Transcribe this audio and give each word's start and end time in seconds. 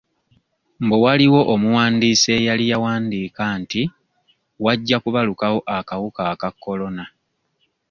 Mbu 0.83 0.97
waliwo 1.05 1.39
omuwandiisi 1.53 2.29
eyali 2.37 2.65
yawandiika 2.71 3.43
nti 3.61 3.81
wajja 4.63 4.97
kubalukawo 5.03 5.59
akawuka 5.77 6.21
aka 6.33 6.49
Corona. 6.63 7.05